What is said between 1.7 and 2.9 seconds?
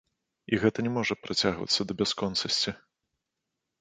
да бясконцасці.